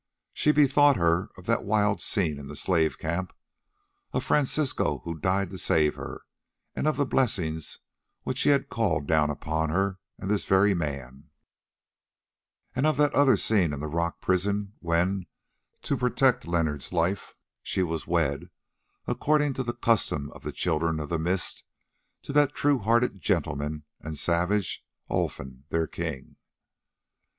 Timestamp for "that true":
22.33-22.79